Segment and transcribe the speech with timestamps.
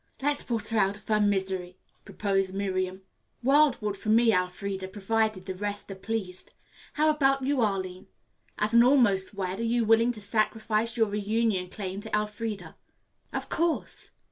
[0.19, 3.03] "Let's put her out of her misery," proposed Miriam.
[3.43, 6.53] "Wildwood for me, Elfreda, provided the rest are pleased.
[6.93, 8.07] How about you, Arline?
[8.57, 12.77] As an almost wed are you willing to sacrifice your reunion claim to Elfreda?"
[13.31, 14.09] "Of course."